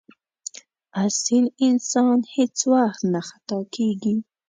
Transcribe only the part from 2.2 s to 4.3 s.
هېڅ وخت نه خطا کېږي.